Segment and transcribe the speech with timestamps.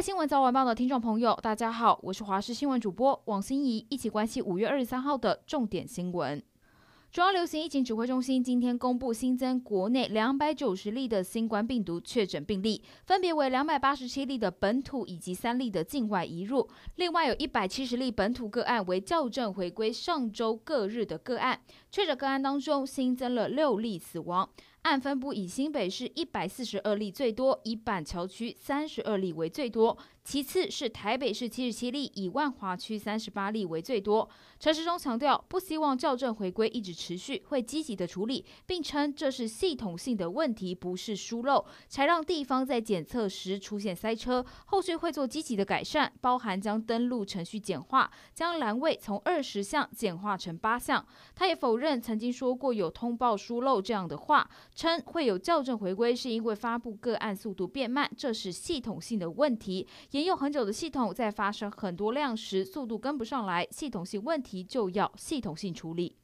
[0.00, 6.42] 新闻早晚报的听众朋友，大家好，我是华视新闻主播王心怡，一起关心五月二十三号的重点新闻。
[7.12, 21.60] 中央流行疫情指挥中心今天公布新增国内两百九十例的新冠病毒确诊病例，分别为两百八十七例的本土以及三例的境外移入，另外有一百七十例本土个案为校正回归上周各日的个案。
[21.90, 24.48] 确诊个案当中新增了六例死亡。
[24.82, 34.26] 按分布，以新北市一百四十二例最多，以板桥区三十二例为最多，其次是台北市七十七例，以万华区三十八例为最多。
[34.58, 44.44] 陈时中强调，不希望校正回归一直持续，会积极的处理，并称这是系统性的问题，不是疏漏，才让地方在检测时出现塞车。
[44.64, 51.06] 后续会做积极的改善，包含将登录程序简化，将栏位从二十项简化成八项。
[51.34, 54.48] 他也否认曾经说过有通报疏漏这样的话。
[54.74, 59.86] 称会有校正回归，是因为发布个案速度变慢，这是系统性的问题。
[60.12, 66.16] 沿用很久的系统，在发生很多量时，速度跟不上来，系统性问题就要系统性处理。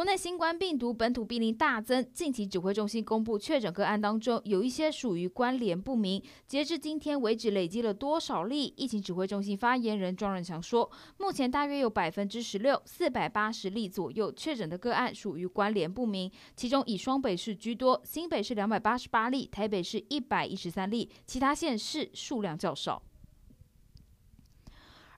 [0.00, 6.22] 国内新冠病毒本土病例大增，近期指挥中心公布确诊个案当中，有一些属于关联不明。
[6.46, 8.72] 截至今天为止，累积了多少例？
[8.78, 23.02] 疫情指挥中心发言人庄人强说，目前大约有百分之十六，四百八十例左右确诊的个案属于关联不明，其中以双北市居多，新北市两百八十八例，台北市一百一十三例，其他县市数量较少。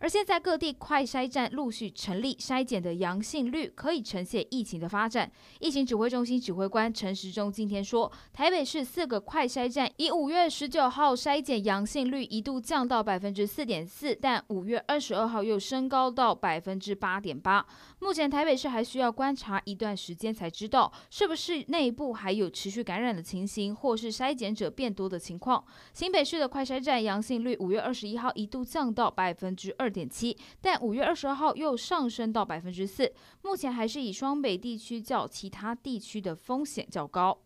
[0.03, 5.31] 而现在各地快筛站陆续成立，筛检的阳性率可以呈现疫情的发展。
[5.61, 17.65] 疫情指挥中心指挥官陈时中今天说，台北市四个快筛站以五月十九号筛检阳性率一度降到百分之四点四，但五月二十二号又升高到百分之八点八。
[18.01, 25.65] 目前台北市还需要观察一段时间才知道是不是内部还有持续感染的情形，或是筛检者变多的情况。
[25.95, 33.13] 新北市的快筛站阳性率五月二十一号一度降到百分之二点七，但五月二十二号又上升到百分之四。
[33.43, 37.39] 目前还是以双北地区较其他地区的风险较高。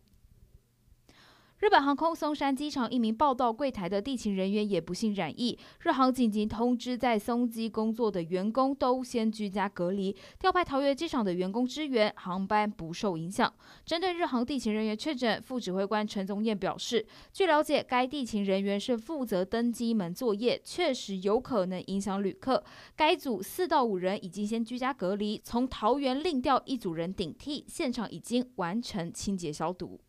[1.59, 13.51] 日本航空松山机场一名报到柜台的地勤人员也不幸染疫，日航紧急通知在松机工作的员工都先居家隔离，调派桃园机场的员工支援，航班不受影响。
[13.83, 17.03] 针对日航地勤人员确诊，副指挥官陈宗彦表示，
[17.33, 22.63] 据了解，该地勤人员是负责登机门作业，确实有可能影响旅客。
[22.95, 29.99] 该组四到五人已经先居家隔离，从桃园另调一组人顶替，现场已经完成清洁消毒。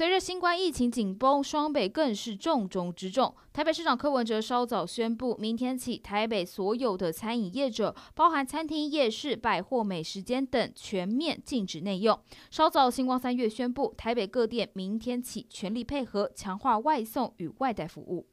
[0.00, 3.34] 随着新冠疫情紧绷，双北更是重中之重。
[3.52, 12.18] 台北市长柯文哲稍早宣布，明天起，台北所有的餐饮业者，包含餐厅、夜市、百货、美食街等，全面禁止内用。
[12.50, 18.26] 稍早，新光三月宣布，台北各店明天起全力配合，强化外送与外带服务。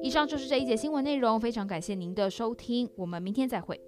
[0.00, 3.80] 以上就是这一节新闻内容，非常感谢您的收听，我们明天再会。